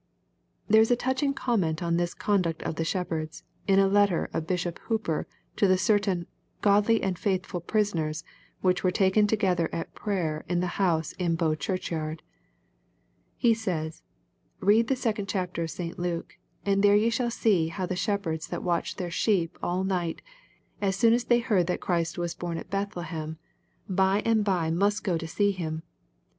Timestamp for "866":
25.53-25.57